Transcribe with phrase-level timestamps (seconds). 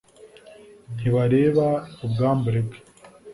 [0.95, 1.67] ntibareba
[2.05, 2.77] ubwambure bwe